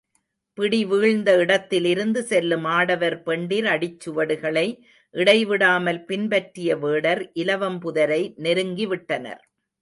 பிடிவீழ்ந்த 0.57 1.31
இடத்திலிருந்து 1.37 2.21
செல்லும் 2.23 2.65
ஆடவர் 2.77 3.17
பெண்டிர் 3.23 3.65
அடிச்சுவடுகளை 3.65 4.65
இடை 5.15 5.37
விடாமல் 5.45 6.01
பின்பற்றிய 6.05 6.77
வேடர் 6.77 7.23
இலவம் 7.35 7.79
புதரை 7.81 8.21
நெருங்கி 8.37 8.87
விட்டனர். 8.87 9.43